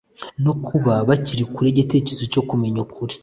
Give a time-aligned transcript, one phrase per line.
[0.45, 3.13] no kuba bari kure y'igitekerezo cyo kumenya ukuri.